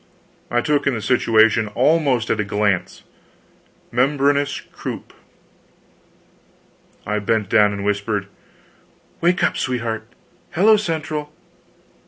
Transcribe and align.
I 0.49 0.61
took 0.61 0.87
in 0.87 0.95
the 0.95 1.01
situation 1.03 1.67
almost 1.75 2.31
at 2.31 2.39
a 2.39 2.43
glance 2.43 3.03
membranous 3.91 4.59
croup! 4.59 5.13
I 7.05 7.19
bent 7.19 7.49
down 7.49 7.71
and 7.71 7.85
whispered: 7.85 8.25
"Wake 9.21 9.43
up, 9.43 9.55
sweetheart! 9.57 10.07
Hello 10.53 10.75
Central." 10.75 11.31